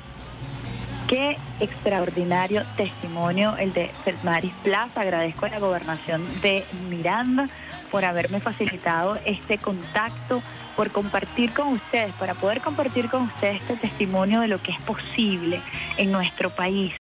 Qué 1.08 1.38
extraordinario 1.58 2.62
testimonio 2.76 3.56
el 3.56 3.72
de 3.72 3.90
Maris 4.22 4.52
Plaza. 4.62 5.00
Agradezco 5.00 5.46
a 5.46 5.48
la 5.48 5.58
gobernación 5.58 6.24
de 6.42 6.64
Miranda 6.88 7.48
por 7.90 8.04
haberme 8.04 8.40
facilitado 8.40 9.18
este 9.24 9.58
contacto, 9.58 10.42
por 10.76 10.90
compartir 10.90 11.52
con 11.52 11.68
ustedes, 11.68 12.12
para 12.14 12.34
poder 12.34 12.60
compartir 12.60 13.08
con 13.08 13.22
ustedes 13.22 13.62
este 13.62 13.76
testimonio 13.76 14.40
de 14.40 14.48
lo 14.48 14.62
que 14.62 14.72
es 14.72 14.82
posible 14.82 15.60
en 15.96 16.12
nuestro 16.12 16.50
país, 16.50 16.94